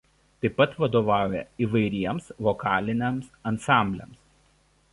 Taip 0.43 0.53
pat 0.61 0.71
vadovauja 0.83 1.43
įvairiems 1.65 2.31
vokaliniams 2.47 3.31
ansambliams. 3.53 4.21